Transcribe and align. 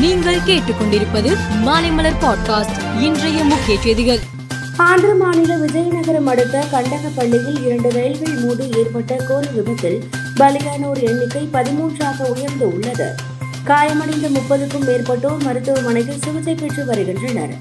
நீங்கள் 0.00 0.38
கேட்டுக்கொண்டிருப்பது 0.38 1.36
மாலைமலர் 1.64 2.14
பாட்காஸ்ட் 2.20 3.00
இன்றைய 3.00 3.44
முக்கிய 3.44 3.80
செய்திகள். 3.80 4.18
ஆந்திர 4.76 5.14
மாநில 5.14 5.56
விஜயநகரம் 5.56 6.24
அடுத்த 6.24 6.64
கண்டகப்பள்ளியில் 6.72 7.64
இரண்டு 7.64 7.90
ரயில்கள் 7.90 8.34
மோதி 8.34 8.70
ஏற்பட்ட 8.70 9.16
கோர 9.28 9.50
விபத்தில் 9.50 10.08
பலியானோர் 10.36 11.02
எண்ணிக்கை 11.02 11.48
பதிமூன்றாக 11.52 12.24
உயர்ந்து 12.24 12.72
உள்ளது. 12.72 13.14
காயமடைந்த 13.64 14.28
முப்பதுக்கும் 14.28 14.86
மேற்பட்டோர் 14.88 15.42
மருத்துவமனையில் 15.42 16.20
சிகிச்சை 16.22 16.54
பெற்று 16.54 16.84
வருகின்றனர். 16.84 17.54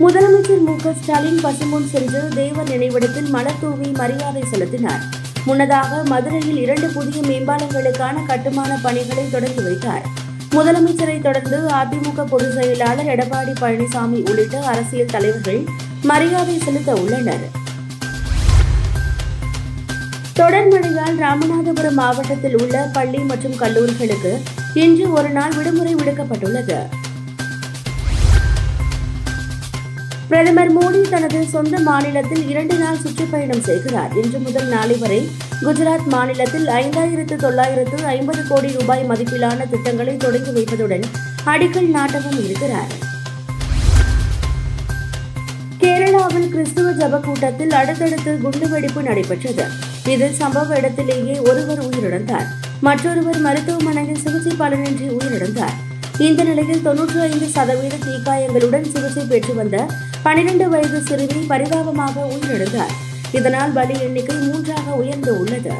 முதலமைச்சர் 0.00 0.64
மு 0.64 0.76
க 0.76 0.94
ஸ்டாலின் 1.02 1.40
பசுமுன் 1.44 1.90
சென்று 1.90 2.28
தேவர் 2.28 2.68
நினைவிடத்தில் 2.68 3.28
மலர் 3.28 3.60
தூவி 3.60 3.90
மரியாதை 3.90 4.44
செலுத்தினார். 4.50 5.22
முன்னதாக 5.46 6.02
மதுரையில் 6.04 6.56
இரண்டு 6.56 6.88
புதிய 6.88 7.22
மேம்பாலங்களுக்கான 7.22 8.26
கட்டுமான 8.26 8.78
பணிகளை 8.82 9.30
தொடங்கி 9.30 9.62
வைத்தார். 9.62 10.04
முதலமைச்சரை 10.50 11.22
தொடர்ந்து 11.22 11.58
அதிமுக 11.58 12.24
பொதுச் 12.24 12.52
செயலாளர் 12.52 13.06
எடப்பாடி 13.06 13.54
பழனிசாமி 13.60 14.28
உள்ளிட்ட 14.28 14.58
அரசியல் 14.58 15.12
தலைவர்கள் 15.12 15.64
மரியாதை 16.02 16.58
செலுத்த 16.58 16.92
உள்ளனர். 16.92 17.44
தொடர் 20.32 20.68
மழையால் 20.68 21.18
ராமநாதபுரம் 21.18 21.92
மாவட்டத்தில் 21.92 22.60
உள்ள 22.62 22.90
பள்ளி 22.92 23.18
மற்றும் 23.18 23.58
கல்லூரிகளுக்கு 23.58 24.40
இன்று 24.74 25.12
ஒரு 25.12 25.28
நாள் 25.28 25.52
விடுமுறை 25.52 25.94
விடுக்கப்பட்டுள்ளது. 25.94 26.78
பிரதமர் 30.34 30.70
மோடி 30.76 31.00
தனது 31.10 31.44
சொந்த 31.46 31.78
மாநிலத்தில் 31.78 32.48
இரண்டு 32.48 32.74
நாள் 32.74 32.98
சுற்றுப்பயணம் 33.02 33.60
செய்கிறார். 33.60 34.12
இன்று 34.22 34.38
முதல் 34.38 34.66
நாளை 34.66 34.96
வரை 34.96 35.28
குஜராத் 35.62 36.06
மாநிலத்தில் 36.06 36.66
ஐந்தாயிரத்து 36.66 37.36
தொள்ளாயிரத்து 37.36 38.06
ஐம்பது 38.06 38.46
கோடி 38.48 38.70
ரூபாய் 38.78 39.04
மதிப்பிலான 39.08 39.68
திட்டங்களை 39.70 40.16
தொடங்கி 40.16 40.50
வைப்பதுடன் 40.50 41.04
அடிக்கல் 41.46 41.88
நாட்டவும் 41.96 42.38
இருக்கிறார். 42.44 42.90
கேரளாவில் 45.82 46.48
கிறிஸ்துவ 46.48 46.90
ஜப 46.90 47.20
கூட்டத்தில் 47.20 47.70
அடுத்தடுத்து 47.70 48.38
குண்டுவெடிப்பு 48.44 49.02
நடைபெற்றது. 49.02 49.66
இதில் 50.14 50.36
சம்பவ 50.40 50.76
இடத்திலேயே 50.76 51.36
ஒருவர் 51.38 51.84
உயிரிழந்தார். 51.88 52.48
மற்றொருவர் 52.80 53.38
மருத்துவமனையில் 53.38 54.22
சிகிச்சை 54.24 54.54
பலனின்றி 54.58 55.08
உயிரிழந்தார். 55.18 55.76
இந்த 56.18 56.42
நிலையில் 56.42 56.84
தொன்னூற்றி 56.88 57.20
ஐந்து 57.28 57.46
சதவீத 57.54 57.94
தீக்காயங்களுடன் 58.08 58.90
சிகிச்சை 58.96 59.24
பெற்று 59.24 59.54
வந்த 59.54 59.86
பனிரெண்டு 60.24 60.68
வயது 60.68 61.00
சிறுமி 61.00 61.46
பரிதாபமாக 61.46 62.28
உயிரிழந்தார். 62.32 62.92
இதனால் 63.32 63.70
பலி 63.70 64.00
எண்ணிக்கை 64.00 64.36
மூன்றாக 64.36 64.92
உயர்ந்து 64.92 65.40
உள்ளது. 65.40 65.72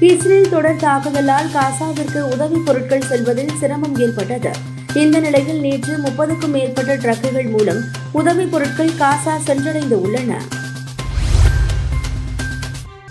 இஸ்ரேல் 0.00 0.48
தொடர் 0.48 0.76
தாக்குதலால் 0.76 1.50
காசாவிற்கு 1.52 2.20
உதவிப் 2.20 2.66
பொருட்கள் 2.66 3.00
செல்வதில் 3.00 3.56
சிரமம் 3.60 3.98
ஏற்பட்டது. 3.98 4.50
இந்த 4.94 5.20
நிலையில் 5.20 5.60
நேற்று 5.60 5.96
முப்பதுக்கும் 5.96 6.50
மேற்பட்ட 6.50 6.96
டிரக்குகள் 6.96 7.50
மூலம் 7.50 7.84
உதவிப் 8.12 8.50
பொருட்கள் 8.50 8.96
காசா 8.98 9.38
சென்றடைந்து 9.46 9.92
உள்ளன. 9.92 10.42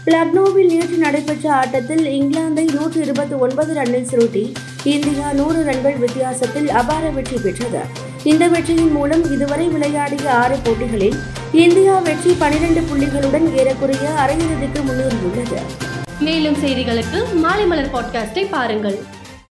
லக்னோவில் 0.05 0.65
நேற்று 0.65 0.97
நடைபெற்ற 0.97 1.53
ஆட்டத்தில் 1.53 2.05
இங்கிலாந்தை 2.05 2.73
நூற்று 2.73 3.01
இருபத்தி 3.01 3.35
ஒன்பது 3.35 3.73
ரன்னில் 3.73 4.09
சுருட்டி 4.09 4.53
இந்தியா 4.83 5.31
நூறு 5.31 5.63
ரன்கள் 5.63 5.97
வித்தியாசத்தில் 5.97 6.69
அபார 6.69 7.09
வெற்றி 7.09 7.37
பெற்றது. 7.37 8.13
இந்த 8.29 8.47
வெற்றியின் 8.47 8.91
மூலம் 8.91 9.31
இதுவரை 9.31 9.67
விளையாடிய 9.67 10.33
ஆறு 10.33 10.57
போட்டிகளில் 10.63 11.17
இந்தியா 11.51 11.99
வெற்றி 11.99 12.31
பனிரெண்டு 12.33 12.81
புள்ளிகளுடன் 12.81 13.45
ஏறக்குறைய 13.53 14.05
அரையிறுதிக்கு 14.23 14.81
முன்னேறியுள்ளது. 14.87 15.59
மேலும் 16.19 16.55
செய்திகளுக்கு 16.55 17.33
மாலை 17.33 17.65
மலர் 17.65 17.93
பாட்காஸ்டை 17.93 18.47
பாருங்கள். 18.49 18.97